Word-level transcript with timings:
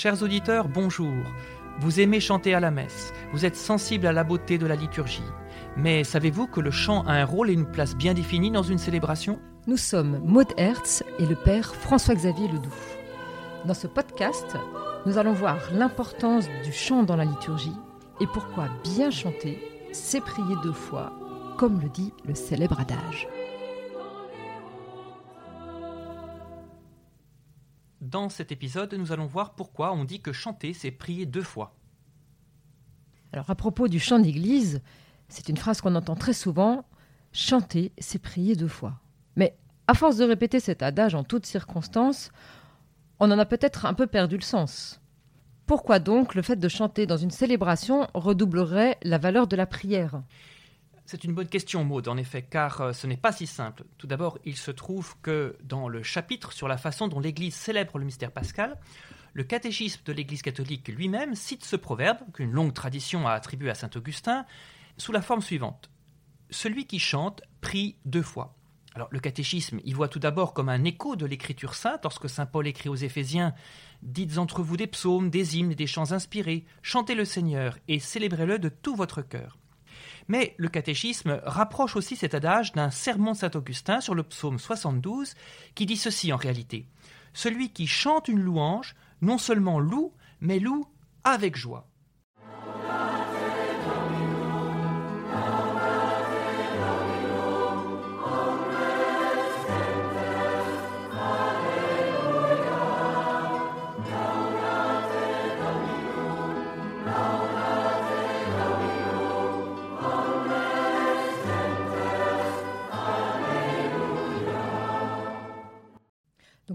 Chers 0.00 0.22
auditeurs, 0.22 0.68
bonjour. 0.68 1.12
Vous 1.80 1.98
aimez 1.98 2.20
chanter 2.20 2.54
à 2.54 2.60
la 2.60 2.70
messe, 2.70 3.12
vous 3.32 3.44
êtes 3.44 3.56
sensible 3.56 4.06
à 4.06 4.12
la 4.12 4.22
beauté 4.22 4.56
de 4.56 4.64
la 4.64 4.76
liturgie. 4.76 5.24
Mais 5.76 6.04
savez-vous 6.04 6.46
que 6.46 6.60
le 6.60 6.70
chant 6.70 7.02
a 7.02 7.14
un 7.14 7.24
rôle 7.24 7.50
et 7.50 7.54
une 7.54 7.68
place 7.68 7.96
bien 7.96 8.14
définie 8.14 8.52
dans 8.52 8.62
une 8.62 8.78
célébration? 8.78 9.40
Nous 9.66 9.76
sommes 9.76 10.20
Maud 10.24 10.46
Hertz 10.56 11.02
et 11.18 11.26
le 11.26 11.34
père 11.34 11.74
François-Xavier 11.74 12.46
Ledoux. 12.46 12.70
Dans 13.64 13.74
ce 13.74 13.88
podcast, 13.88 14.56
nous 15.04 15.18
allons 15.18 15.32
voir 15.32 15.58
l'importance 15.72 16.46
du 16.62 16.72
chant 16.72 17.02
dans 17.02 17.16
la 17.16 17.24
liturgie 17.24 17.74
et 18.20 18.28
pourquoi 18.28 18.68
bien 18.84 19.10
chanter, 19.10 19.58
c'est 19.90 20.20
prier 20.20 20.54
deux 20.62 20.70
fois, 20.70 21.12
comme 21.58 21.80
le 21.80 21.88
dit 21.88 22.12
le 22.24 22.36
célèbre 22.36 22.78
adage. 22.78 23.26
Dans 28.10 28.30
cet 28.30 28.52
épisode, 28.52 28.94
nous 28.94 29.12
allons 29.12 29.26
voir 29.26 29.52
pourquoi 29.52 29.92
on 29.92 30.04
dit 30.04 30.22
que 30.22 30.32
chanter, 30.32 30.72
c'est 30.72 30.90
prier 30.90 31.26
deux 31.26 31.42
fois. 31.42 31.74
Alors 33.34 33.50
à 33.50 33.54
propos 33.54 33.86
du 33.86 34.00
chant 34.00 34.18
d'église, 34.18 34.80
c'est 35.28 35.50
une 35.50 35.58
phrase 35.58 35.82
qu'on 35.82 35.94
entend 35.94 36.16
très 36.16 36.32
souvent, 36.32 36.86
chanter, 37.32 37.92
c'est 37.98 38.18
prier 38.18 38.56
deux 38.56 38.66
fois. 38.66 38.98
Mais 39.36 39.58
à 39.86 39.92
force 39.92 40.16
de 40.16 40.24
répéter 40.24 40.58
cet 40.58 40.82
adage 40.82 41.14
en 41.14 41.22
toutes 41.22 41.44
circonstances, 41.44 42.30
on 43.20 43.30
en 43.30 43.38
a 43.38 43.44
peut-être 43.44 43.84
un 43.84 43.92
peu 43.92 44.06
perdu 44.06 44.36
le 44.36 44.42
sens. 44.42 45.02
Pourquoi 45.66 45.98
donc 45.98 46.34
le 46.34 46.40
fait 46.40 46.56
de 46.56 46.68
chanter 46.70 47.04
dans 47.04 47.18
une 47.18 47.30
célébration 47.30 48.08
redoublerait 48.14 48.96
la 49.02 49.18
valeur 49.18 49.46
de 49.46 49.56
la 49.56 49.66
prière? 49.66 50.22
C'est 51.10 51.24
une 51.24 51.32
bonne 51.32 51.48
question, 51.48 51.84
Maud, 51.84 52.06
en 52.06 52.18
effet, 52.18 52.42
car 52.42 52.82
euh, 52.82 52.92
ce 52.92 53.06
n'est 53.06 53.16
pas 53.16 53.32
si 53.32 53.46
simple. 53.46 53.84
Tout 53.96 54.06
d'abord, 54.06 54.38
il 54.44 54.58
se 54.58 54.70
trouve 54.70 55.14
que 55.22 55.56
dans 55.64 55.88
le 55.88 56.02
chapitre 56.02 56.52
sur 56.52 56.68
la 56.68 56.76
façon 56.76 57.08
dont 57.08 57.18
l'Église 57.18 57.54
célèbre 57.54 57.98
le 57.98 58.04
mystère 58.04 58.30
pascal, 58.30 58.76
le 59.32 59.42
catéchisme 59.42 60.02
de 60.04 60.12
l'Église 60.12 60.42
catholique 60.42 60.86
lui-même 60.88 61.34
cite 61.34 61.64
ce 61.64 61.76
proverbe, 61.76 62.18
qu'une 62.34 62.52
longue 62.52 62.74
tradition 62.74 63.26
a 63.26 63.32
attribué 63.32 63.70
à 63.70 63.74
saint 63.74 63.88
Augustin, 63.96 64.44
sous 64.98 65.12
la 65.12 65.22
forme 65.22 65.40
suivante. 65.40 65.88
Celui 66.50 66.84
qui 66.84 66.98
chante 66.98 67.40
prie 67.62 67.96
deux 68.04 68.20
fois. 68.20 68.54
Alors 68.94 69.08
le 69.10 69.20
catéchisme 69.20 69.80
y 69.84 69.94
voit 69.94 70.08
tout 70.08 70.18
d'abord 70.18 70.52
comme 70.52 70.68
un 70.68 70.84
écho 70.84 71.16
de 71.16 71.24
l'écriture 71.24 71.74
sainte 71.74 72.00
lorsque 72.02 72.28
saint 72.28 72.44
Paul 72.44 72.66
écrit 72.66 72.90
aux 72.90 72.96
Éphésiens 72.96 73.54
Dites 74.02 74.36
entre 74.36 74.62
vous 74.62 74.76
des 74.76 74.86
psaumes, 74.86 75.30
des 75.30 75.56
hymnes 75.56 75.72
et 75.72 75.74
des 75.74 75.86
chants 75.86 76.12
inspirés, 76.12 76.66
chantez 76.82 77.14
le 77.14 77.24
Seigneur 77.24 77.78
et 77.88 77.98
célébrez-le 77.98 78.58
de 78.58 78.68
tout 78.68 78.94
votre 78.94 79.22
cœur. 79.22 79.56
Mais 80.28 80.54
le 80.58 80.68
catéchisme 80.68 81.40
rapproche 81.42 81.96
aussi 81.96 82.14
cet 82.14 82.34
adage 82.34 82.72
d'un 82.72 82.90
sermon 82.90 83.32
de 83.32 83.38
saint 83.38 83.50
Augustin 83.54 84.00
sur 84.00 84.14
le 84.14 84.22
psaume 84.22 84.58
72 84.58 85.34
qui 85.74 85.86
dit 85.86 85.96
ceci 85.96 86.32
en 86.32 86.36
réalité. 86.36 86.86
Celui 87.32 87.70
qui 87.70 87.86
chante 87.86 88.28
une 88.28 88.40
louange, 88.40 88.94
non 89.22 89.38
seulement 89.38 89.80
loue, 89.80 90.12
mais 90.40 90.58
loue 90.58 90.86
avec 91.24 91.56
joie. 91.56 91.87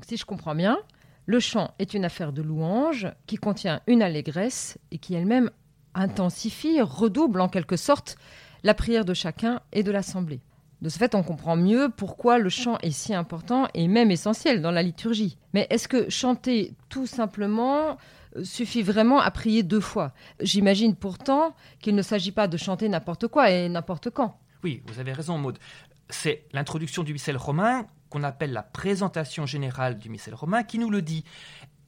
Donc 0.03 0.09
si 0.09 0.17
je 0.17 0.25
comprends 0.25 0.53
bien, 0.53 0.79
le 1.27 1.39
chant 1.39 1.73
est 1.79 1.93
une 1.93 2.03
affaire 2.03 2.33
de 2.33 2.41
louange 2.41 3.07
qui 3.25 3.37
contient 3.37 3.79
une 3.87 4.01
allégresse 4.01 4.77
et 4.91 4.97
qui 4.97 5.13
elle-même 5.13 5.49
intensifie, 5.93 6.81
redouble 6.81 7.39
en 7.39 7.47
quelque 7.47 7.77
sorte 7.77 8.17
la 8.63 8.73
prière 8.73 9.05
de 9.05 9.13
chacun 9.13 9.61
et 9.71 9.81
de 9.81 9.91
l'assemblée. 9.91 10.41
De 10.81 10.89
ce 10.89 10.97
fait, 10.97 11.15
on 11.15 11.23
comprend 11.23 11.55
mieux 11.55 11.87
pourquoi 11.87 12.37
le 12.37 12.49
chant 12.49 12.77
est 12.79 12.91
si 12.91 13.13
important 13.13 13.69
et 13.73 13.87
même 13.87 14.11
essentiel 14.11 14.61
dans 14.61 14.71
la 14.71 14.83
liturgie. 14.83 15.37
Mais 15.53 15.67
est-ce 15.69 15.87
que 15.87 16.09
chanter 16.09 16.73
tout 16.89 17.07
simplement 17.07 17.97
euh, 18.35 18.43
suffit 18.43 18.81
vraiment 18.81 19.21
à 19.21 19.31
prier 19.31 19.63
deux 19.63 19.79
fois? 19.79 20.11
J'imagine 20.41 20.97
pourtant 20.97 21.55
qu'il 21.79 21.95
ne 21.95 22.01
s'agit 22.01 22.33
pas 22.33 22.49
de 22.49 22.57
chanter 22.57 22.89
n'importe 22.89 23.27
quoi 23.27 23.51
et 23.51 23.69
n'importe 23.69 24.09
quand. 24.09 24.37
Oui, 24.65 24.83
vous 24.85 24.99
avez 24.99 25.13
raison, 25.13 25.37
Maud. 25.37 25.57
C'est 26.09 26.43
l'introduction 26.51 27.03
du 27.03 27.13
missel 27.13 27.37
romain 27.37 27.87
qu'on 28.13 28.23
appelle 28.23 28.53
la 28.53 28.61
présentation 28.61 29.47
générale 29.47 29.97
du 29.97 30.09
missel 30.09 30.35
romain 30.35 30.61
qui 30.61 30.77
nous 30.77 30.91
le 30.91 31.01
dit. 31.01 31.23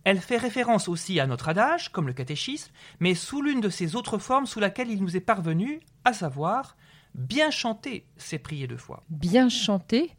Elle 0.03 0.19
fait 0.19 0.37
référence 0.37 0.87
aussi 0.87 1.19
à 1.19 1.27
notre 1.27 1.49
adage, 1.49 1.91
comme 1.91 2.07
le 2.07 2.13
catéchisme, 2.13 2.71
mais 2.99 3.13
sous 3.13 3.43
l'une 3.43 3.61
de 3.61 3.69
ces 3.69 3.95
autres 3.95 4.17
formes 4.17 4.47
sous 4.47 4.59
laquelle 4.59 4.89
il 4.89 5.01
nous 5.01 5.15
est 5.15 5.21
parvenu, 5.21 5.81
à 6.03 6.13
savoir 6.13 6.75
bien 7.13 7.51
chanter, 7.51 8.07
c'est 8.17 8.39
prier 8.39 8.67
deux 8.67 8.77
fois. 8.77 9.03
Bien 9.09 9.49
chanter 9.49 10.11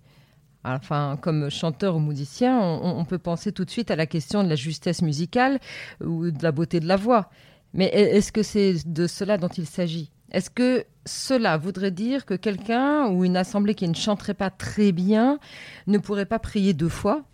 Enfin, 0.65 1.16
comme 1.21 1.49
chanteur 1.49 1.95
ou 1.95 2.00
musicien, 2.00 2.59
on, 2.61 3.05
peut 3.05 3.19
penser 3.19 3.53
tout 3.53 3.65
de 3.65 3.71
suite 3.71 3.93
à 3.93 3.97
la 3.97 4.06
question 4.06 4.43
de 4.43 4.49
la 4.49 4.56
justesse 4.56 5.00
musicale 5.00 5.61
ou 6.00 6.33
de 6.33 6.43
la 6.43 6.50
beauté 6.50 6.81
de 6.81 6.89
la 6.89 6.97
voix. 6.97 7.31
Mais 7.72 7.87
est-ce 7.87 8.33
que 8.33 8.43
c'est 8.43 8.75
de 8.84 9.06
cela 9.06 9.39
dont 9.39 9.47
il 9.47 9.66
s'agit? 9.66 10.11
Est-ce 10.31 10.50
que 10.50 10.84
cela 11.04 11.56
voudrait 11.56 11.91
dire 11.91 12.26
que 12.26 12.34
quelqu'un 12.34 13.06
ou 13.09 13.25
une 13.25 13.37
assemblée 13.37 13.75
qui 13.75 13.88
ne 13.88 13.94
chanterait 13.94 14.34
pas 14.34 14.50
très 14.50 14.92
bien 14.92 15.38
ne 15.87 15.98
pourrait 15.98 16.26
pas 16.26 16.38
prier 16.38 16.75
deux 16.75 16.88
fois? 16.88 17.25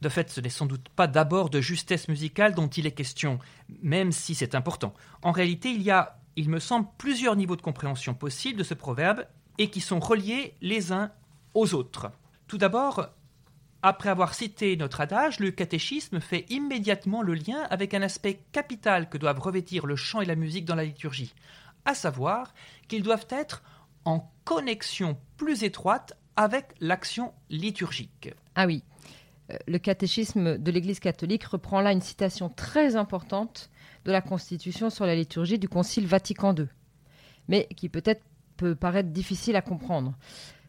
De 0.00 0.08
fait, 0.08 0.30
ce 0.30 0.40
n'est 0.40 0.48
sans 0.48 0.66
doute 0.66 0.88
pas 0.96 1.06
d'abord 1.06 1.48
de 1.48 1.60
justesse 1.60 2.08
musicale 2.08 2.54
dont 2.54 2.66
il 2.66 2.86
est 2.86 2.92
question, 2.92 3.38
même 3.82 4.10
si 4.10 4.34
c'est 4.34 4.56
important. 4.56 4.94
En 5.22 5.30
réalité, 5.30 5.70
il 5.70 5.82
y 5.82 5.92
a 5.92 6.18
il 6.36 6.48
me 6.48 6.58
semble, 6.58 6.88
plusieurs 6.98 7.36
niveaux 7.36 7.56
de 7.56 7.62
compréhension 7.62 8.14
possibles 8.14 8.58
de 8.58 8.64
ce 8.64 8.74
proverbe 8.74 9.26
et 9.58 9.70
qui 9.70 9.80
sont 9.80 10.00
reliés 10.00 10.54
les 10.60 10.92
uns 10.92 11.10
aux 11.54 11.74
autres. 11.74 12.10
Tout 12.46 12.58
d'abord, 12.58 13.08
après 13.82 14.08
avoir 14.08 14.34
cité 14.34 14.76
notre 14.76 15.00
adage, 15.00 15.40
le 15.40 15.50
catéchisme 15.50 16.20
fait 16.20 16.46
immédiatement 16.48 17.22
le 17.22 17.34
lien 17.34 17.62
avec 17.70 17.94
un 17.94 18.02
aspect 18.02 18.40
capital 18.52 19.08
que 19.08 19.18
doivent 19.18 19.40
revêtir 19.40 19.86
le 19.86 19.96
chant 19.96 20.20
et 20.20 20.26
la 20.26 20.36
musique 20.36 20.64
dans 20.64 20.74
la 20.74 20.84
liturgie, 20.84 21.34
à 21.84 21.94
savoir 21.94 22.54
qu'ils 22.88 23.02
doivent 23.02 23.26
être 23.30 23.62
en 24.04 24.30
connexion 24.44 25.16
plus 25.36 25.64
étroite 25.64 26.14
avec 26.36 26.74
l'action 26.80 27.32
liturgique. 27.50 28.34
Ah 28.54 28.66
oui, 28.66 28.82
euh, 29.50 29.56
le 29.66 29.78
catéchisme 29.78 30.58
de 30.58 30.70
l'Église 30.70 31.00
catholique 31.00 31.44
reprend 31.44 31.80
là 31.80 31.92
une 31.92 32.00
citation 32.00 32.48
très 32.48 32.96
importante 32.96 33.70
de 34.04 34.12
la 34.12 34.20
Constitution 34.20 34.90
sur 34.90 35.06
la 35.06 35.14
liturgie 35.14 35.58
du 35.58 35.68
Concile 35.68 36.06
Vatican 36.06 36.54
II, 36.54 36.66
mais 37.48 37.68
qui 37.76 37.88
peut-être 37.88 38.22
peut 38.56 38.74
paraître 38.74 39.10
difficile 39.10 39.56
à 39.56 39.62
comprendre. 39.62 40.14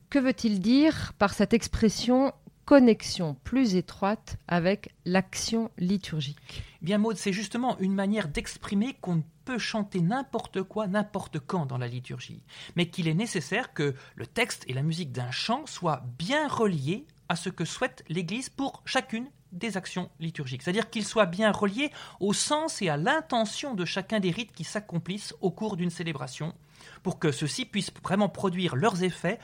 Que 0.09 0.19
veut-il 0.19 0.59
dire 0.59 1.13
par 1.17 1.33
cette 1.33 1.53
expression 1.53 2.33
connexion 2.65 3.35
plus 3.43 3.75
étroite 3.75 4.37
avec 4.47 4.93
l'action 5.05 5.71
liturgique 5.77 6.63
Bien 6.81 6.97
Maud, 6.97 7.17
c'est 7.17 7.33
justement 7.33 7.77
une 7.79 7.93
manière 7.93 8.27
d'exprimer 8.27 8.95
qu'on 8.99 9.15
ne 9.15 9.21
peut 9.45 9.57
chanter 9.57 10.01
n'importe 10.01 10.63
quoi, 10.63 10.87
n'importe 10.87 11.39
quand 11.39 11.65
dans 11.65 11.77
la 11.77 11.87
liturgie, 11.87 12.41
mais 12.75 12.89
qu'il 12.89 13.07
est 13.07 13.13
nécessaire 13.13 13.73
que 13.73 13.95
le 14.15 14.27
texte 14.27 14.63
et 14.67 14.73
la 14.73 14.83
musique 14.83 15.11
d'un 15.11 15.31
chant 15.31 15.65
soient 15.65 16.03
bien 16.17 16.47
reliés 16.47 17.05
à 17.29 17.35
ce 17.35 17.49
que 17.49 17.65
souhaite 17.65 18.03
l'Église 18.09 18.49
pour 18.49 18.81
chacune 18.85 19.29
des 19.53 19.77
actions 19.77 20.09
liturgiques, 20.19 20.63
c'est-à-dire 20.63 20.89
qu'ils 20.89 21.05
soient 21.05 21.25
bien 21.25 21.51
reliés 21.51 21.91
au 22.19 22.33
sens 22.33 22.81
et 22.81 22.89
à 22.89 22.97
l'intention 22.97 23.75
de 23.75 23.85
chacun 23.85 24.19
des 24.19 24.31
rites 24.31 24.51
qui 24.51 24.63
s'accomplissent 24.63 25.33
au 25.41 25.51
cours 25.51 25.77
d'une 25.77 25.89
célébration, 25.89 26.53
pour 27.01 27.19
que 27.19 27.31
ceux-ci 27.31 27.65
puissent 27.65 27.93
vraiment 28.03 28.29
produire 28.29 28.75
leurs 28.75 29.03
effets 29.03 29.39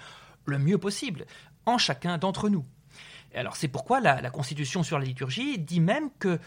le 0.46 0.58
mieux 0.58 0.78
possible 0.78 1.26
en 1.66 1.78
chacun 1.78 2.18
d'entre 2.18 2.50
nous. 2.50 2.66
C'est 3.54 3.68
pourquoi 3.68 4.00
la 4.00 4.30
Constitution 4.30 4.84
sur 4.84 5.00
la 5.00 5.06
liturgie 5.06 5.58
dit 5.58 5.80
même 5.80 6.10
que 6.20 6.40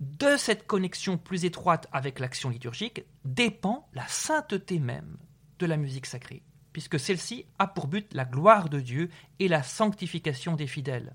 de 0.00 0.36
cette 0.36 0.66
connexion 0.66 1.16
plus 1.16 1.44
étroite 1.44 1.86
avec 1.92 2.18
l'action 2.18 2.50
liturgique 2.50 3.04
dépend 3.24 3.88
la 3.94 4.06
sainteté 4.08 4.78
même 4.78 5.16
de 5.58 5.66
la 5.66 5.78
musique 5.78 6.06
sacrée, 6.06 6.42
puisque 6.72 7.00
celle-ci 7.00 7.46
a 7.58 7.66
pour 7.66 7.86
but 7.86 8.12
la 8.12 8.26
gloire 8.26 8.68
de 8.68 8.80
Dieu 8.80 9.08
et 9.38 9.48
la 9.48 9.62
sanctification 9.62 10.54
des 10.54 10.66
fidèles 10.66 11.14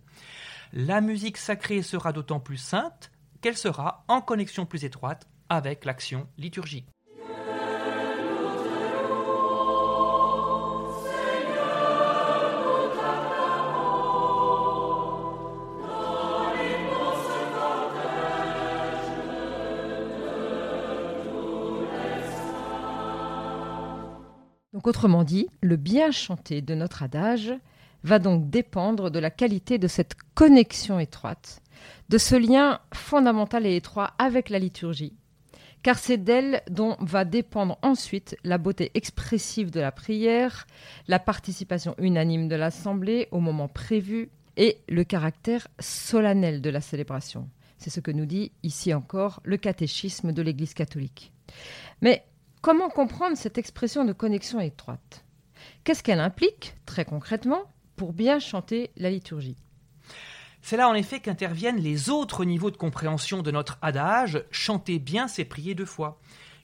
la 0.74 1.02
musique 1.02 1.38
sacrée 1.38 1.82
sera 1.82 2.14
d'autant 2.14 2.40
plus 2.40 2.58
sainte 2.58 3.12
qu'elle 3.42 3.58
sera 3.58 4.06
en 4.08 4.22
connexion 4.22 4.66
plus 4.66 4.86
étroite 4.86 5.28
avec 5.50 5.86
l'action 5.86 6.28
liturgique. 6.38 6.88
Donc 24.82 24.88
autrement 24.88 25.24
dit, 25.24 25.48
le 25.62 25.76
bien 25.76 26.10
chanté 26.10 26.64
de 26.64 26.74
notre 26.74 27.04
adage 27.04 27.54
va 28.04 28.18
donc 28.18 28.50
dépendre 28.50 29.12
de 29.12 29.20
la 29.20 29.30
qualité 29.30 29.78
de 29.78 29.88
cette 29.88 30.16
connexion 30.34 30.98
étroite, 30.98 31.62
de 32.10 32.18
ce 32.18 32.36
lien 32.36 32.80
fondamental 32.92 33.68
et 33.68 33.76
étroit 33.76 34.16
avec 34.18 34.50
la 34.50 34.58
liturgie, 34.58 35.14
car 35.84 36.00
c'est 36.00 36.18
d'elle 36.18 36.64
dont 36.68 36.98
va 37.00 37.26
dépendre 37.26 37.78
ensuite 37.84 38.36
la 38.44 38.58
beauté 38.58 38.90
expressive 38.96 39.70
de 39.70 39.80
la 39.80 39.92
prière, 39.92 40.66
la 41.08 41.20
participation 41.20 41.94
unanime 42.00 42.48
de 42.48 42.56
l'assemblée 42.56 43.28
au 43.30 43.40
moment 43.40 43.68
prévu 43.68 44.32
et 44.58 44.80
le 44.90 45.04
caractère 45.04 45.68
solennel 45.78 46.60
de 46.60 46.72
la 46.72 46.82
célébration. 46.82 47.48
C'est 47.78 47.92
ce 47.92 48.00
que 48.00 48.10
nous 48.10 48.26
dit 48.26 48.52
ici 48.64 48.96
encore 48.96 49.42
le 49.44 49.58
catéchisme 49.58 50.32
de 50.32 50.42
l'Église 50.42 50.74
catholique. 50.74 51.32
Mais 52.02 52.26
comment 52.62 52.90
comprendre 52.90 53.38
cette 53.38 53.58
expression 53.58 54.06
de 54.06 54.14
connexion 54.14 54.60
étroite? 54.60 55.26
Qu'est-ce 55.84 56.04
qu'elle 56.04 56.20
implique, 56.20 56.76
très 56.86 57.06
concrètement, 57.06 57.64
pour 57.96 58.14
bien 58.14 58.40
chanter 58.40 58.92
la 58.98 59.10
liturgie? 59.10 59.58
C'est 60.62 60.78
là 60.78 60.88
en 60.88 60.94
effet 60.94 61.20
qu'interviennent 61.20 61.80
les 61.80 62.10
autres 62.10 62.46
niveaux 62.46 62.72
de 62.72 62.78
compréhension 62.78 63.42
de 63.42 63.52
notre 63.52 63.80
adage 63.82 64.44
chanter 64.52 65.00
bien, 65.00 65.28
c'est 65.28 65.46
prier 65.46 65.74
deux 65.74 65.86
fois. 65.86 66.20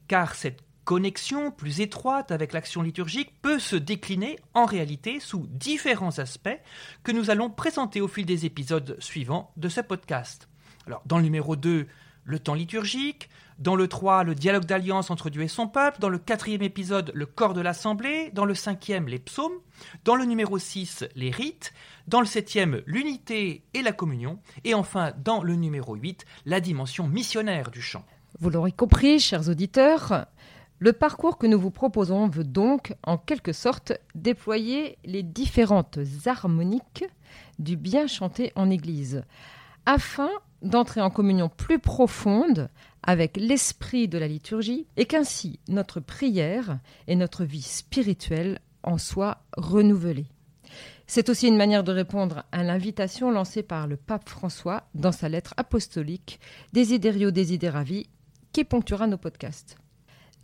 Car 0.08 0.36
cette 0.36 0.62
connexion 0.86 1.52
plus 1.52 1.82
étroite 1.82 2.32
avec 2.32 2.54
l'action 2.54 2.82
liturgique 2.82 3.34
peut 3.42 3.60
se 3.60 3.76
décliner 3.76 4.40
en 4.54 4.66
réalité 4.66 5.20
sous 5.20 5.48
différents 5.50 6.20
aspects 6.20 6.62
que 7.04 7.12
nous 7.12 7.30
allons 7.30 7.50
présenter 7.50 8.00
au 8.00 8.08
fil 8.08 8.26
des 8.26 8.46
épisodes 8.46 8.96
suivants 9.00 9.52
de 9.58 9.68
ce 9.68 9.82
podcast. 9.82 10.48
Alors, 10.86 11.02
dans 11.06 11.18
le 11.18 11.24
numéro 11.24 11.58
2, 11.58 11.88
le 12.28 12.40
temps 12.40 12.54
liturgique, 12.54 13.30
dans 13.58 13.76
le 13.76 13.88
3, 13.88 14.24
le 14.24 14.36
dialogue 14.36 14.66
d'alliance 14.66 15.10
entre 15.10 15.30
Dieu 15.32 15.42
et 15.42 15.48
son 15.48 15.68
peuple, 15.68 16.00
dans 16.00 16.10
le 16.10 16.20
quatrième 16.20 16.62
épisode, 16.62 17.12
le 17.16 17.26
corps 17.26 17.54
de 17.54 17.62
l'assemblée, 17.62 18.30
dans 18.32 18.46
le 18.46 18.54
cinquième, 18.54 19.08
les 19.08 19.18
psaumes, 19.18 19.60
dans 20.06 20.16
le 20.16 20.26
numéro 20.26 20.60
6, 20.60 21.06
les 21.16 21.32
rites, 21.32 21.74
dans 22.08 22.20
le 22.20 22.28
septième, 22.28 22.82
l'unité 22.86 23.64
et 23.74 23.82
la 23.82 23.94
communion, 23.94 24.40
et 24.64 24.74
enfin, 24.74 25.14
dans 25.24 25.42
le 25.42 25.56
numéro 25.56 25.96
8, 25.96 26.26
la 26.46 26.60
dimension 26.60 27.08
missionnaire 27.08 27.72
du 27.72 27.82
chant. 27.82 28.06
Vous 28.40 28.50
l'aurez 28.50 28.74
compris, 28.74 29.20
chers 29.20 29.50
auditeurs, 29.50 30.28
le 30.80 30.94
parcours 30.94 31.40
que 31.40 31.48
nous 31.48 31.60
vous 31.60 31.72
proposons 31.72 32.28
veut 32.28 32.44
donc, 32.44 32.94
en 33.02 33.18
quelque 33.18 33.54
sorte, 33.54 33.94
déployer 34.14 35.00
les 35.06 35.24
différentes 35.24 35.98
harmoniques 36.26 37.06
du 37.58 37.78
bien 37.78 38.06
chanté 38.06 38.52
en 38.56 38.70
Église, 38.70 39.24
afin 39.88 40.30
d'entrer 40.62 41.02
en 41.02 41.10
communion 41.10 41.50
plus 41.50 41.80
profonde 41.80 42.70
avec 43.04 43.38
l'esprit 43.38 44.08
de 44.08 44.18
la 44.18 44.28
liturgie 44.28 44.88
et 44.98 45.06
qu'ainsi 45.06 45.60
notre 45.68 46.00
prière 46.00 46.80
et 47.08 47.16
notre 47.16 47.46
vie 47.46 47.62
spirituelle 47.62 48.60
en 48.84 48.98
soient 48.98 49.44
renouvelées. 49.56 50.28
C'est 51.08 51.30
aussi 51.30 51.48
une 51.48 51.58
manière 51.58 51.86
de 51.86 51.94
répondre 51.94 52.44
à 52.52 52.64
l'invitation 52.64 53.32
lancée 53.32 53.64
par 53.64 53.88
le 53.88 53.96
pape 53.96 54.28
François 54.28 54.84
dans 54.94 55.14
sa 55.14 55.30
lettre 55.30 55.54
apostolique 55.56 56.40
Desiderio 56.74 57.32
Desideravi 57.32 58.10
qui 58.52 58.66
ponctuera 58.66 59.08
nos 59.08 59.18
podcasts. 59.18 59.78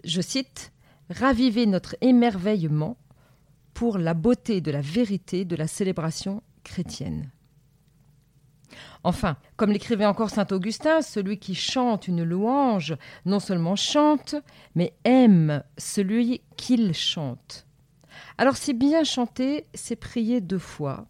Je 0.06 0.22
cite 0.22 0.72
Ravivez 1.10 1.66
notre 1.66 1.98
émerveillement 2.00 2.98
pour 3.74 3.98
la 3.98 4.14
beauté 4.14 4.62
de 4.62 4.72
la 4.72 4.82
vérité 4.82 5.44
de 5.44 5.56
la 5.58 5.68
célébration 5.68 6.42
chrétienne. 6.64 7.30
Enfin, 9.04 9.38
comme 9.56 9.72
l'écrivait 9.72 10.06
encore 10.06 10.30
saint 10.30 10.48
Augustin, 10.52 11.02
celui 11.02 11.38
qui 11.38 11.56
chante 11.56 12.08
une 12.08 12.24
louange 12.24 12.96
non 13.26 13.40
seulement 13.40 13.76
chante, 13.76 14.36
mais 14.76 14.94
aime 15.04 15.64
celui 15.78 16.42
qu'il 16.58 16.94
chante. 16.94 17.66
Alors 18.38 18.58
si 18.58 18.74
bien 18.74 19.04
chanter, 19.04 19.68
c'est 19.74 19.96
prier 19.96 20.42
deux 20.42 20.60
fois. 20.60 21.06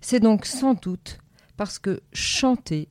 C'est 0.00 0.20
donc 0.20 0.46
sans 0.46 0.74
doute 0.74 1.18
parce 1.56 1.78
que 1.78 2.00
chanter 2.12 2.88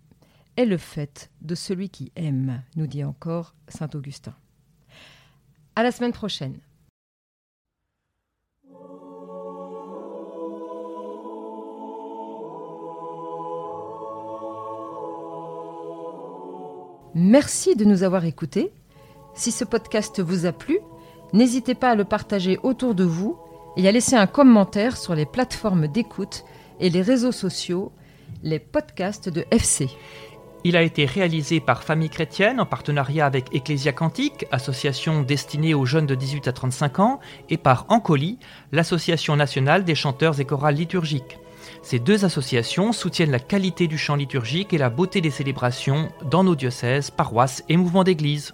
est 0.58 0.66
le 0.66 0.78
fait 0.78 1.32
de 1.42 1.56
celui 1.56 1.90
qui 1.90 2.12
aime, 2.16 2.64
nous 2.76 2.88
dit 2.88 3.04
encore 3.04 3.56
saint 3.68 3.90
Augustin. 3.94 4.36
À 5.76 5.84
la 5.84 5.92
semaine 5.92 6.12
prochaine. 6.12 6.60
Merci 17.14 17.76
de 17.76 17.84
nous 17.84 18.04
avoir 18.04 18.24
écoutés. 18.24 18.72
Si 19.34 19.52
ce 19.52 19.66
podcast 19.66 20.22
vous 20.22 20.46
a 20.46 20.54
plu, 20.54 20.80
n'hésitez 21.34 21.76
pas 21.76 21.90
à 21.90 21.96
le 21.96 22.06
partager 22.06 22.58
autour 22.64 22.96
de 22.96 23.04
vous 23.04 23.38
et 23.76 23.86
à 23.86 23.92
laisser 23.92 24.16
un 24.16 24.28
commentaire 24.28 24.96
sur 24.96 25.14
les 25.14 25.26
plateformes 25.26 25.88
d'écoute 25.88 26.46
et 26.80 26.90
les 26.90 27.02
réseaux 27.02 27.34
sociaux, 27.34 27.92
les 28.44 28.60
podcasts 28.60 29.28
de 29.28 29.46
FC. 29.52 29.90
Il 30.64 30.78
a 30.78 30.84
été 30.84 31.06
réalisé 31.06 31.60
par 31.60 31.84
Famille 31.84 32.10
Chrétienne 32.10 32.62
en 32.62 32.66
partenariat 32.66 33.26
avec 33.26 33.54
Ecclesia 33.54 33.92
Cantique, 33.92 34.46
association 34.52 35.22
destinée 35.22 35.74
aux 35.74 35.86
jeunes 35.86 36.06
de 36.06 36.16
18 36.16 36.48
à 36.48 36.54
35 36.54 37.00
ans, 37.00 37.20
et 37.50 37.58
par 37.58 37.88
Ancoli, 37.90 38.38
l'association 38.72 39.36
nationale 39.36 39.84
des 39.84 39.96
chanteurs 39.96 40.40
et 40.40 40.46
chorales 40.46 40.76
liturgiques. 40.76 41.40
Ces 41.82 42.00
deux 42.00 42.26
associations 42.26 42.92
soutiennent 42.92 43.32
la 43.32 43.40
qualité 43.40 43.88
du 43.88 43.98
chant 43.98 44.16
liturgique 44.16 44.74
et 44.74 44.78
la 44.78 44.90
beauté 44.90 45.22
des 45.22 45.30
célébrations 45.30 46.10
dans 46.30 46.44
nos 46.44 46.56
diocèses, 46.56 47.12
paroisses 47.12 47.64
et 47.70 47.78
mouvements 47.78 48.04
d'église. 48.04 48.54